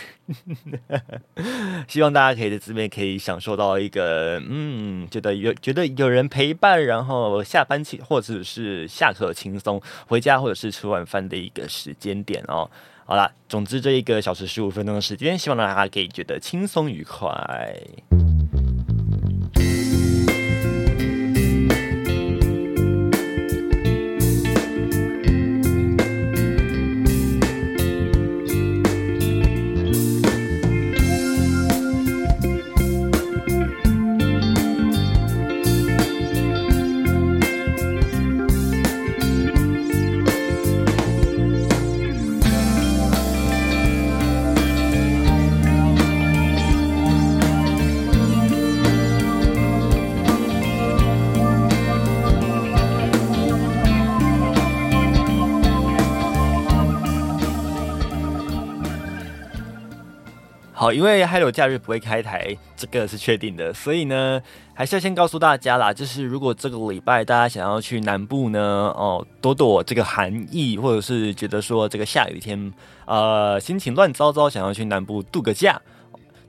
[1.90, 12.70] 希望大家可以在这边可以享受到一个，嗯，觉得有觉得有人陪伴，然后下班轻或者是下课轻松回家，或者是吃晚饭的一个时间点哦。
[13.04, 17.76] 好啦，总之这一个小时十五分钟的时间，希望大家可以觉得轻松愉快。
[60.80, 64.42] 好，因为还有假日不会开台，这个是确定的，所以呢，
[64.74, 68.62] 还是要先告诉大家啦，就是如果这个礼拜大家想要去南部呢，
[68.96, 72.74] 哦，躲躲这个寒意，或者是觉得说这个下雨天，
[73.04, 75.82] 呃，心情乱糟糟，想要去南部度个假，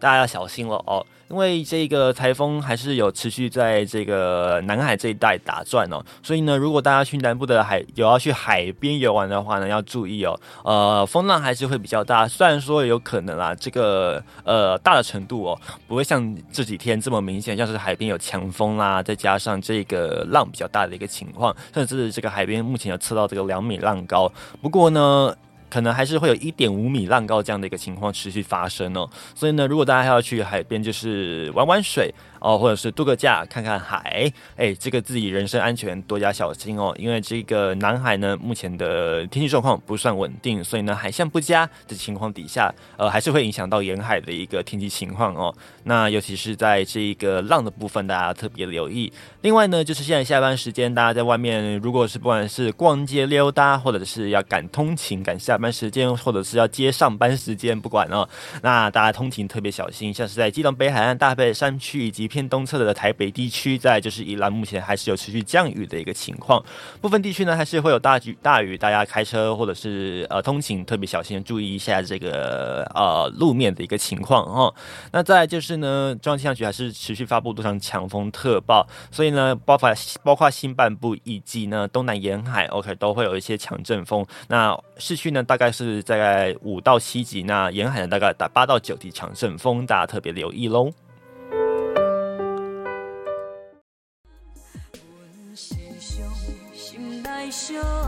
[0.01, 1.07] 大家要小心了哦。
[1.29, 25.33] 因为这个台风还是有持续在这个南海这一带打转哦，所以呢，如果大家去南部的海有要去海边游玩的话呢，要注意哦，呃，风浪还是会比较大，虽然说有可能啦，这个呃大的程度哦，不会像这几天这么明显，像是海边有强风啦，再加上这个浪比较大的一个情况，甚至这个海边目前有测到这个两米浪高，不过呢。
[25.71, 45.55] 可能还是会有一点五米浪高这样的一个情况持续发生哦，所以呢，如果大家要去海边，就是玩玩水哦，或者是度个假、看看海，哎，这个自己人身安全多加小心哦，因为这个南海呢，目前的天气状况不算稳定，所以呢，海象不佳的情况底下，呃，还是会影响到沿海的一个天气情况哦。
[45.85, 49.13] 那尤其是在这个浪的部分，大家特别留意。
[49.43, 58.29] 另外呢，就是现在下班时间，大家在外面，如果是不管是逛街溜达，或者是要赶通勤、赶下班时间，或者是要接上班时间，不管哦，
[58.63, 60.13] 那大家通勤特别小心。
[60.13, 66.65] 像是在基隆北海岸、大北山区以及偏东侧的台北地区，在就是宜兰，目前还是有持续降雨的一个情况。
[67.01, 74.73] 部分地区呢，还是会有大雨，大雨，大家开车或者是呃通勤特别小心，注意一下这个呃路面的一个情况哦。
[75.11, 84.25] 那再就是呢，中央气象局还是持续发布多场强风特报，所以呢，包括包括新半部以及呢东南沿海，OK 都会有一些强阵风。
[84.47, 90.93] 那市区呢大概是在五到七级，那沿海呢大概打八到九级强阵风，大家特别留意喽。
[97.71, 98.00] 心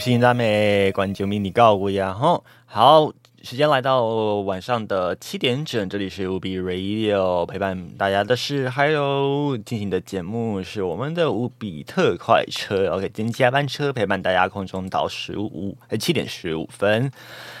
[0.00, 2.42] 雄心大美，观众迷你告我呀吼！
[2.64, 17.12] 好，时间来到晚上的七点整，这里是 U B Radio 陪伴大家的是，还有进行的节目是我们的无比特快车，OK，今天加班车陪伴大家空中到十五呃七点十五分。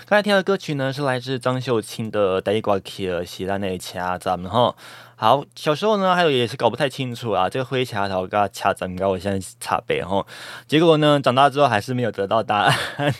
[0.06, 4.74] 刚才听的歌曲呢是来自张秀清的《带挂起了西兰内掐咱们哈。
[5.20, 9.10] 好，小时候呢，还有也是搞不太清楚啊，这个灰卡头跟卡怎么搞？
[9.10, 10.26] 我现在插背哈，
[10.66, 13.14] 结果呢，长大之后还是没有得到答案，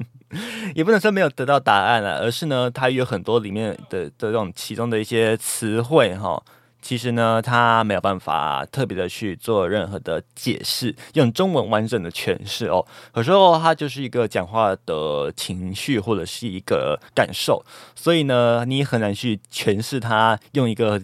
[0.74, 6.42] 也不能说没有得到答案了，而是呢，它有很多里面的的这种其中的一些词汇哈，
[6.80, 12.82] 其实呢，它没有办法特别的去做任何的解释，用中文完整的诠释哦。
[13.14, 17.62] 有时候它就是一个讲话的情绪或者是一个感受，
[17.94, 20.98] 所以呢，你很难去诠释它，用一个。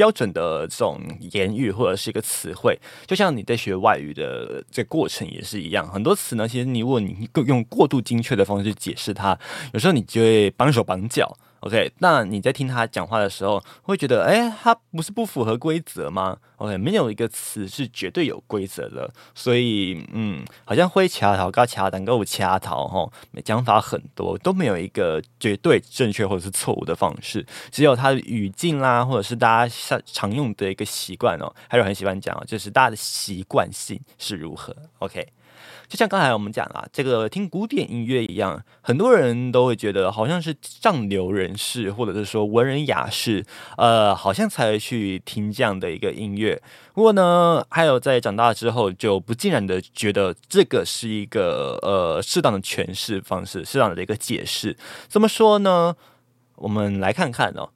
[0.00, 0.98] 标准的这种
[1.32, 2.74] 言语或者是一个词汇，
[3.06, 5.86] 就像你在学外语的这过程也是一样。
[5.86, 9.38] 很多词呢，其实你如果你用过度精确的方式解释它，
[9.74, 11.36] 有时候你就会绑手绑脚。
[11.60, 23.10] OK，那你在听他讲话的时候，会觉得，哎，他不是不符合规则吗？OK，没有一个词是绝对有规则的，所以，嗯，好像会掐头、高掐单、够掐头，哈，
[23.44, 35.28] 讲法很多，都没有一个绝对正确或者是错误的方式，只有它的语境啦，或者是大家常常用的一个习惯哦，还有很喜欢讲，就是大家的习惯性是如何，OK。
[35.88, 43.44] 就像刚才我们讲啊，这个听古典音乐一样，很多人都会觉得好像是上流人士或者是说文人雅士，
[43.76, 46.60] 呃，好像才会去听这样的一个音乐。
[46.92, 54.76] 不过呢，还有在长大之后，就不尽然的觉得这个是一个呃适当的诠释方式，适当的一个解释。
[55.08, 55.96] 怎么说呢？
[56.56, 57.70] 我们来看看哦。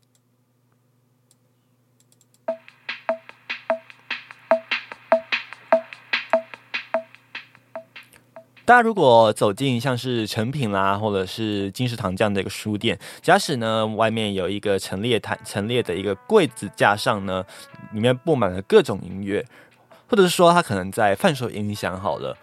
[8.67, 17.45] 大家如果走进像是成品啦，或者是金石堂这样的一个书店，假使呢外面有一个陈列台、陈列的一个柜子架上呢，
[17.93, 19.45] 里面布满了各种音乐，
[20.09, 22.35] 或者是说他可能在贩售音响好了。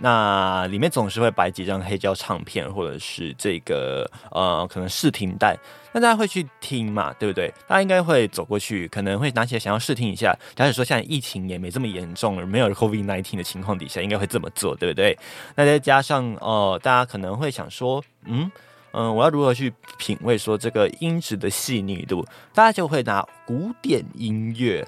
[0.00, 5.56] 那里面总是会摆几张黑胶唱片，或者是这个呃，可能试听带。
[5.92, 7.48] 那大家会去听嘛，对不对？
[7.66, 10.36] 大家应该会走过去，可能会拿起来想要试听一下。
[10.54, 15.16] 假使说现在疫情也没这么严重，没有 COVID nineteen 的情况底下，应该会这么做，对不对？
[15.54, 18.50] 那再加上呃，大家可能会想说，嗯
[18.92, 22.26] 嗯，我要如何去品味说这个音质的细腻度？
[22.52, 24.86] 大家就会拿古典音乐。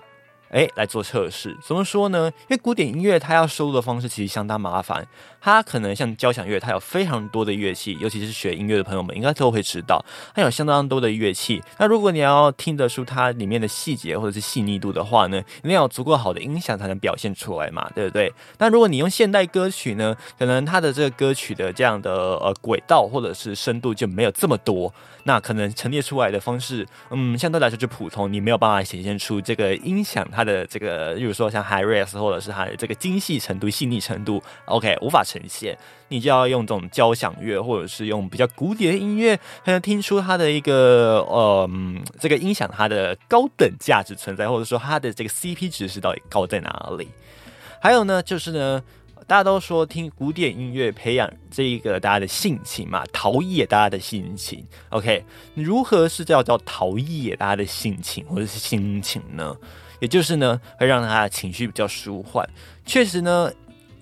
[0.51, 2.33] 哎，来做测试，怎么说呢？
[2.43, 5.07] 因为古典音乐它要收录的方式其实相当麻烦，
[5.41, 10.03] 它可能像交响乐，它有非常多的乐器，尤其是学音乐的朋友们应该都会知道，
[10.35, 11.63] 它有相当多的乐器。
[11.79, 18.33] 那如果你要听得出它里面的细节或者是细腻度的话呢，一定要有足够好的音响才能表现出来嘛，对不对？
[18.59, 24.93] 那如果你用现代歌曲呢，可能它的这个歌曲的这样的呃轨道或者是深度就没有这么多。
[25.25, 35.77] 那可能陈列出来的方式，嗯，相对来说就普通，你没有办法显现出这个音响它的这个，比如说像 high res 或者是它的这个精细程度、细腻程度，OK，无法呈现，
[36.07, 41.69] 你就要用这种交响乐或者是用比较古典的音乐，才能听出它的一个呃，
[42.21, 47.09] 这个音响它的高等价值存在，或者说它的这个 CP 值是到底高在哪里？
[47.81, 48.81] 还有呢，就是呢。
[49.27, 54.65] 大家都说听古典音乐培养这一个大家的性情嘛，陶冶大家的心情。
[54.89, 55.23] OK，
[55.53, 59.55] 如何是叫叫陶冶大家的性情或者是心情呢？
[60.01, 62.49] 也就是呢，会让他的情绪比较舒缓。
[62.85, 63.51] 确实呢。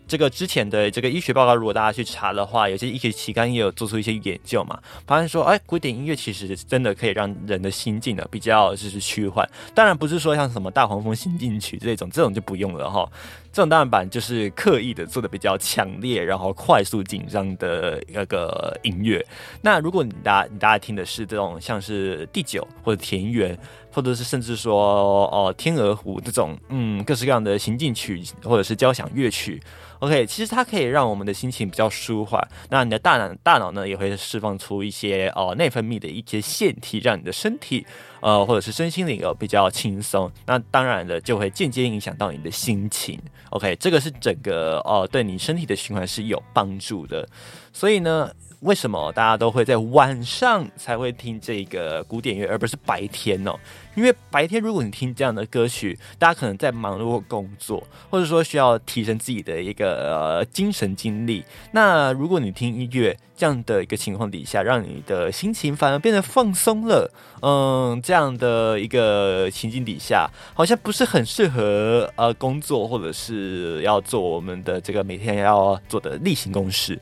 [0.08, 9.44] 这个之前的这个医学报告，如果大家去查的话，有些医学期刊也有做出一些研究嘛，发现说，哎，古典音乐其实真的可以让人的心境呢比较就是趋缓。
[9.74, 13.04] 当然不是说像什么大黄蜂心境曲这种，这种就不用了哈。
[13.52, 19.26] 这种当然版就是刻意的做的比较强烈，然后快速紧张的那个音乐。
[19.60, 23.58] 那如果你大家你大家听的是这种像是第九或者田园。
[23.96, 29.58] 或者是甚至说哦，天鹅湖这种嗯，各式各样的行进曲或者是交响乐曲
[30.00, 32.46] ，OK，其实它可以让我们的心情比较舒缓。
[32.68, 37.86] 那你的大脑大脑呢，也会释放出一些哦内分泌的一些腺体，让你的身体
[38.20, 40.30] 呃或者是身心灵有比较轻松。
[40.44, 43.18] 那当然的，就会间接影响到你的心情。
[43.48, 47.26] OK，这个是整个哦对你身体的循环是有帮助的。
[47.72, 48.30] 所以呢。
[48.66, 53.54] 为什么大家都会在晚上才会听这个古典乐，而不是白天呢？
[53.94, 61.44] 因为白天如果你听这样的歌曲，大家可能在忙碌工作，或者说需要提升自己的一个呃精神精力。
[61.70, 67.08] 那如果你听音乐这样的一个情况底下，让你的心情反而变得放松了，
[67.42, 77.00] 嗯，这样的一个情境底下，好像不是很适合呃工作，或者是要做我们的这个每天要做的例行公事。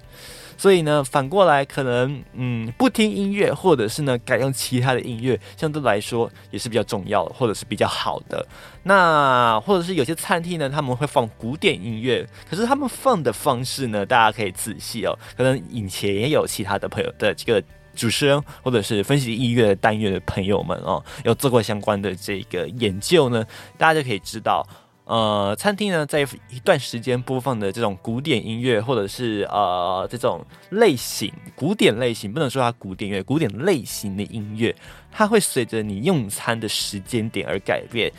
[0.56, 8.46] 所以呢，反过来可能，嗯，不听音乐，或者是呢，改用其他的音乐，相对来说也是比较重要，或者是比较好的。
[8.82, 15.18] 那或者是有些餐厅呢，他们会放古典音乐，可是他们放的方式呢，大家可以仔细哦。
[15.36, 17.62] 可能以前也有其他的朋友的这个
[17.94, 23.44] 主持人，或者是分析音乐单元的朋友们哦，有做过相关的这个研究呢，
[23.78, 24.66] 大家就可以知道。
[25.04, 34.74] 呃，餐厅呢，在一段时间播放的这种古典音乐，或者是呃这种类型古典类型，不能说它古典乐，古典类型的音乐，
[35.12, 38.10] 它会随着你用餐的时间点而改变。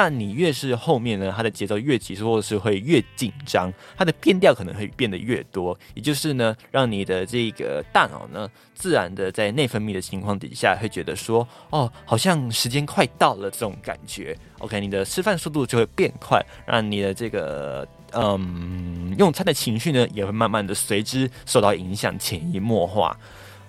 [0.00, 14.38] 那你越是后面呢，它的节奏越急促，或者是会越紧张，它的变调可能会变得越多，也就是呢，让你的这个大脑呢，自然的在内分泌的情况底下，会觉得说，哦，好像时间快到了这种感觉。
[14.60, 23.18] OK，你的吃饭速度就会变快，让你的这个嗯用餐的情绪呢，也会慢慢的随之受到影响，潜移默化。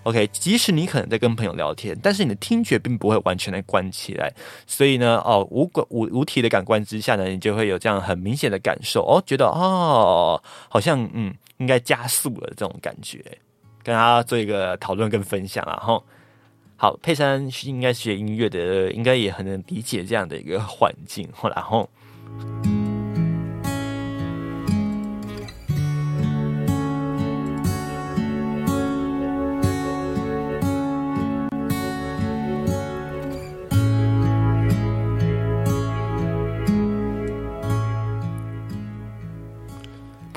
[0.04, 4.34] OK，即使你可能在跟朋友聊天，但是你的听觉并不会完全的关起来，
[4.66, 13.24] 所以呢，哦，无感无无体的感官之下呢，你就会有这样很明显的感受哦，觉得哦，好像嗯，应该加速了这种感觉，
[13.84, 16.02] 跟大家做一个讨论跟分享啊，哈。
[16.82, 21.90] 好，佩珊应该学音乐的，应该也很能理解这样的一个环境，然后。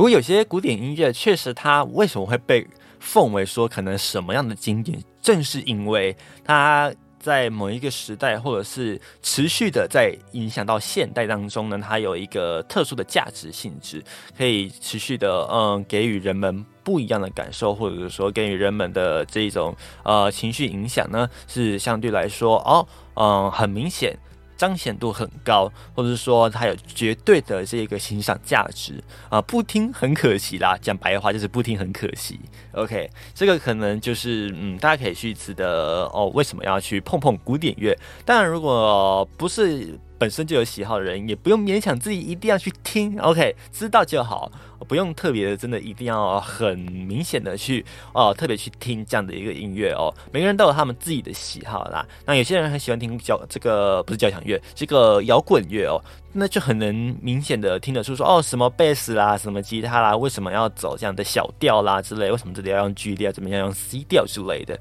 [0.02, 2.66] 不过有些古典音乐确实，它为什么会被
[2.98, 5.00] 奉为说可能什么样的经典？
[5.20, 14.02] 正是因为它在某一个时代，或者是持续的在影响到现代当中呢，它有一个特殊的价值性质，
[14.36, 19.72] 可以持续的嗯给予人们不一样的感受，或者是说给予人们的这一种
[20.02, 22.84] 呃情绪影响呢，是相对来说哦
[23.14, 24.18] 嗯很明显。
[24.62, 30.78] 彰显度很高，或者是说它有绝对的这个欣赏价值啊，不听很可惜啦。
[30.80, 32.38] 讲白话就是不听很可惜。
[32.70, 37.92] OK，这个可能就是嗯，大家可以去值得哦，为什么要去碰碰古典乐？
[38.24, 39.98] 当然，如果不是。
[40.22, 44.48] 本身就有喜好的人，也不用勉强自己一定要去听，OK，知道就好，
[44.86, 50.14] 不用特别的，真的一定要很明显的去哦，特别去听这样的一个音乐哦。
[50.30, 52.06] 每个人都有他们自己的喜好啦。
[52.24, 56.00] 那有些人很喜欢听交这个不是交响乐，这个摇滚乐哦，
[56.34, 64.78] 那就很能明显的听得出说哦，什么贝斯啦，什么吉他啦，为什么要走这样的小调啦之类，为什么这里要用 G 调，怎么样用 C 调之类的。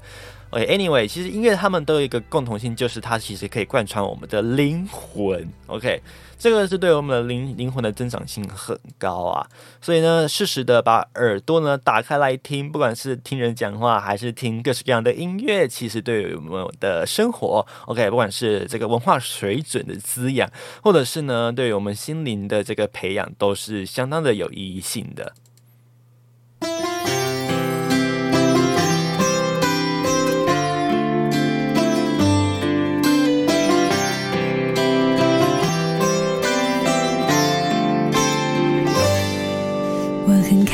[0.52, 5.48] OK，Anyway，其实音乐他们都有一个共同性，就是它其实可以贯穿我们的灵魂。
[5.66, 6.02] OK，
[6.38, 9.46] 这个是对我们的灵灵魂的增长性很高啊。
[9.80, 20.46] 所以呢，适时的把耳朵呢打开来听，不管是听人讲话，还是听各式各样的音乐，其实对于我们的生活，OK，不管是这个文化水准的滋养，
[20.82, 25.32] 或者是呢对于我们心灵的这个培养，都是相当的有意义性的。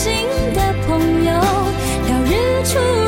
[0.00, 1.32] 新的朋友
[2.06, 3.07] 聊日出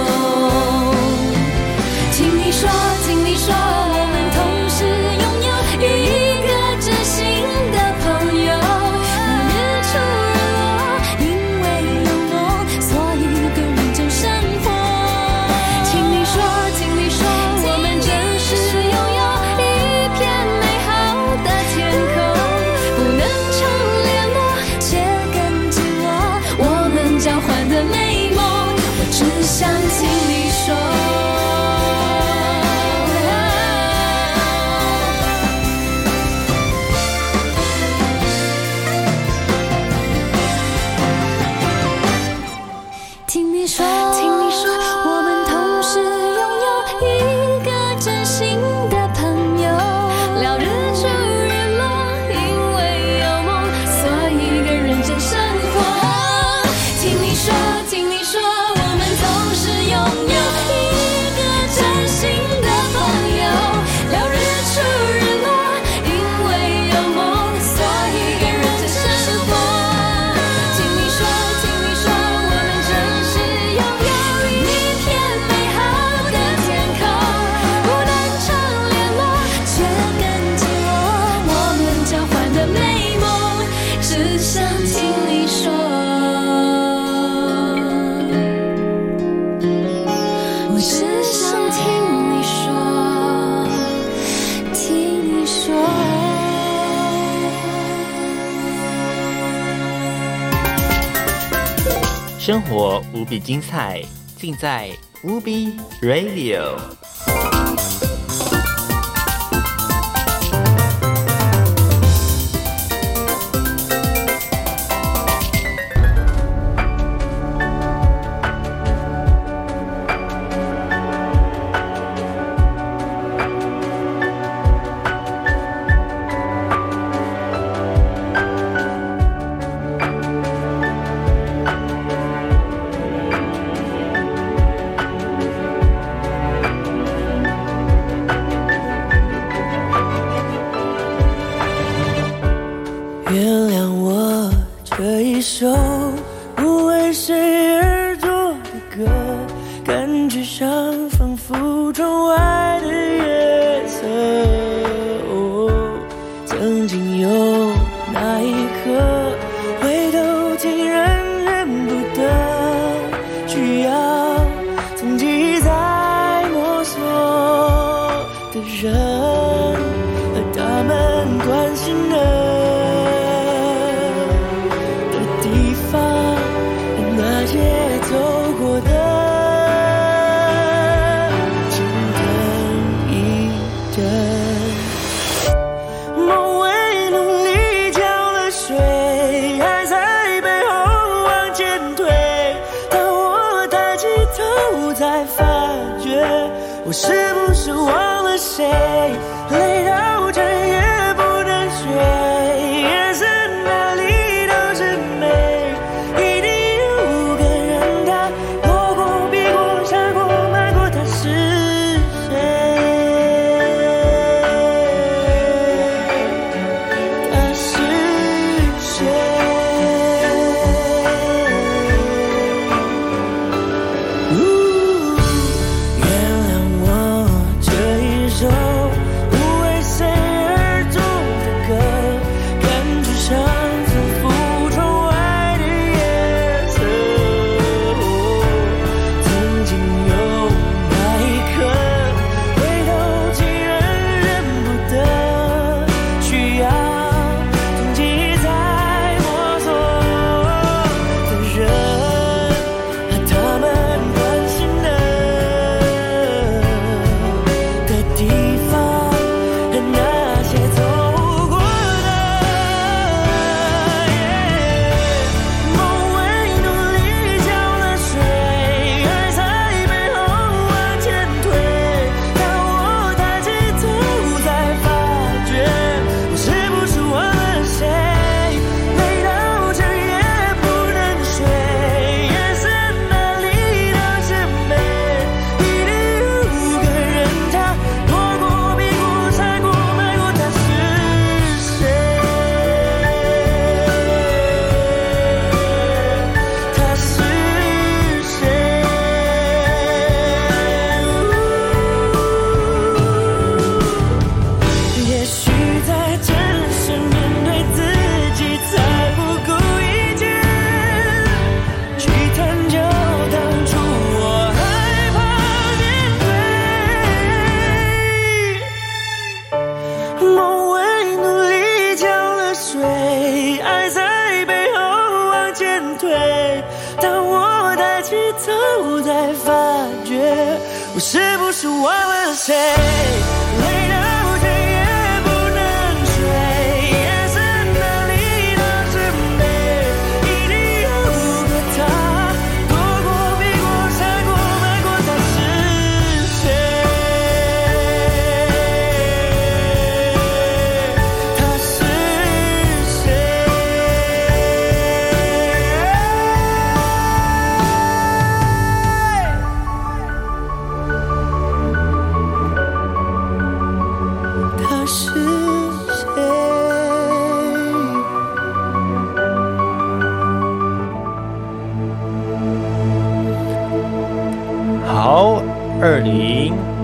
[103.51, 104.01] 精彩，
[104.37, 104.89] 尽在
[105.25, 107.00] Ubi Radio。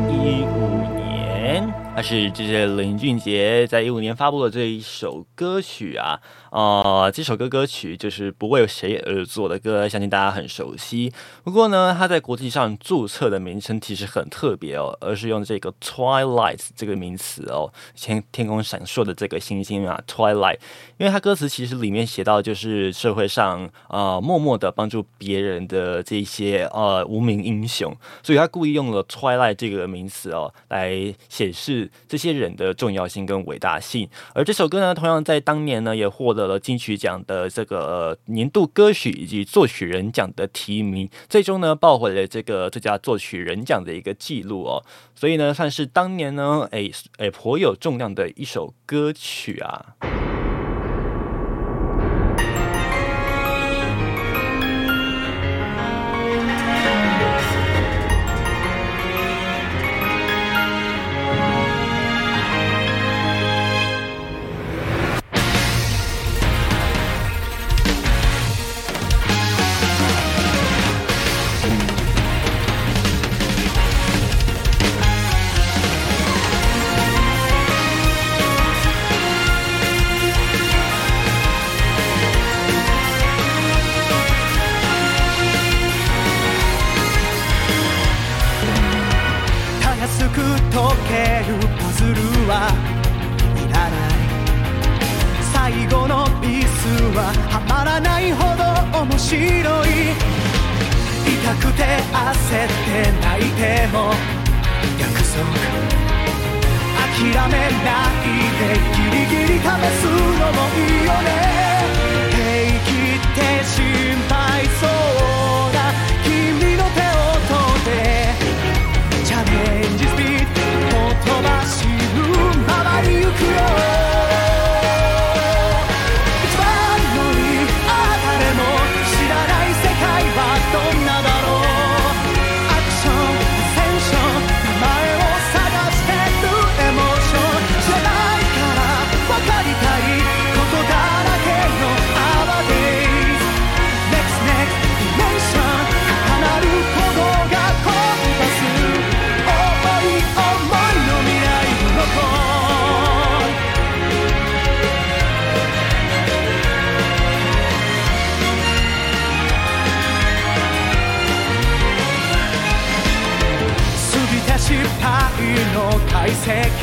[0.10, 6.20] 一五年，那是这是林俊杰在一五年发布的这一首歌曲啊，
[6.52, 11.12] 呃，这首歌歌曲就是不为谁而作的歌，相信大家很熟悉。
[11.43, 20.58] 不过呢，它在国际上注册的名称其实很特别哦，而是用这个 twilight 这个名词哦，天天空闪烁的这个星星啊，twilight。
[20.98, 34.10] 因为它歌词其实里面写到，就是社会上呃默默的帮助别人的这些呃无名英雄，所以他故意用了 twilight 这个名词哦，来显示这些人的重要性跟伟大性。
[34.34, 44.84] 而这首歌呢，同样在当年呢也获得了金曲奖的这个、年度歌曲以及作曲人奖的提名，最终呢抱回了这个最佳作曲人奖的一个记录哦。
[45.14, 49.95] 所以呢，算是当年呢，哎哎颇有重量的一首歌曲啊。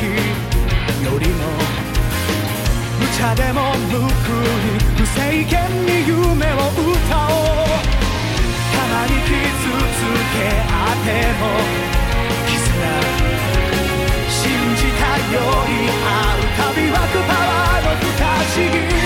[0.03, 0.11] よ
[1.17, 1.39] りも
[2.99, 7.71] 無茶でも無垢に無制限に夢を歌おう。
[8.73, 10.37] たまに傷つけ
[10.67, 11.07] あって
[11.39, 11.43] も
[12.45, 12.59] 絆。
[14.29, 14.35] 信
[14.75, 18.23] じたより会うたび湧くパワーの不可
[18.53, 18.67] 思
[18.99, 19.04] 議。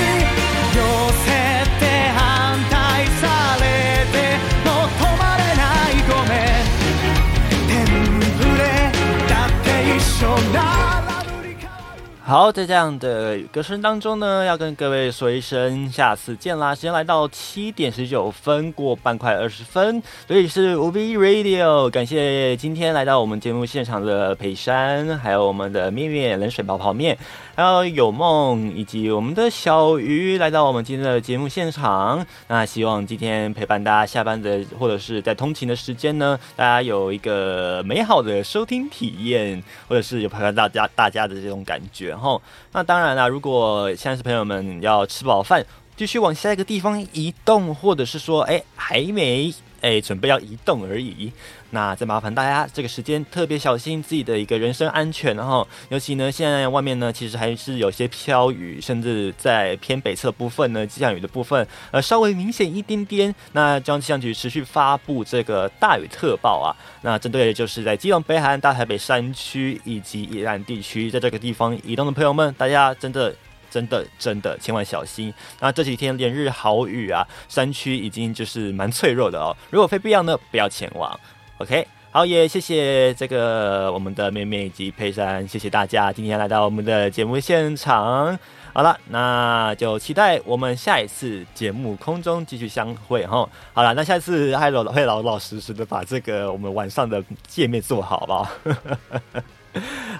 [12.22, 16.76] 好，在这样的歌声当中呢，要跟各位说一声下次见啦！
[16.76, 27.18] 时间来到七点十九分，过半块二十分，这里是无 B Radio，感谢今天来到我们节目现场的裴山，还有我们的面面冷水泡泡面，
[27.60, 32.26] 还有有梦以及我们的小鱼来到我们今天的节目现场。
[32.48, 42.42] 那希望今天陪伴大家下班的或者是在通勤的时间呢，大家有一个美好的收听体验，或者是有陪伴大家大家的这种感觉哈。
[42.72, 45.66] 那当然啦，如果现在是朋友们要吃饱饭。
[45.98, 49.54] 继续往下一个地方移动，或者是说，哎，还没。
[49.82, 51.32] 哎，准备要移动而已。
[51.72, 55.68] 那再麻烦大家这个时间特别小心自己的一个人身安全然后。
[55.90, 63.34] 尤其呢，现在外面呢其实还是有些飘雨，甚至在偏北侧部分呢，气象雨的部分呃稍微明显一点点。
[63.52, 66.76] 那中央气象局持续发布这个大雨特报啊。
[67.02, 73.36] 那针对就是在基隆、北海岸、大台北山区以及宜兰地区，在这个地方移动的朋友们，大家真的。
[73.72, 75.32] 真的真的千万小心！
[75.60, 79.56] 那这几天连日好雨啊，山区已经就是蛮脆弱的哦。
[79.70, 81.20] 如果非必要呢，不要前往。
[81.60, 88.40] OK，好，也谢谢这个我们的妹妹以及佩珊，谢谢大家今天来到我们的节目现场。
[88.72, 93.50] 好了，那就期待我们下一次节目空中继续相会哈。
[93.74, 98.50] 好了，那下次还老会老老实实的把这个我们晚上的界面做好，好不好？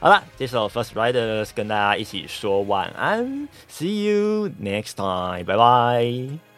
[0.02, 6.49] 好了，这首《First Riders》跟大家一起说晚安，See you next time，拜拜。